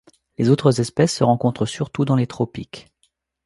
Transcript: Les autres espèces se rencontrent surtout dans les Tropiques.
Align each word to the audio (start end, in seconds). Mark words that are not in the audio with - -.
Les 0.39 0.49
autres 0.49 0.79
espèces 0.81 1.13
se 1.13 1.23
rencontrent 1.23 1.67
surtout 1.67 2.05
dans 2.05 2.15
les 2.15 2.25
Tropiques. 2.25 2.87